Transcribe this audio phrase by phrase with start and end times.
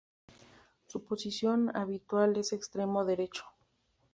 [0.87, 3.45] Su posición habitual es extremo derecho.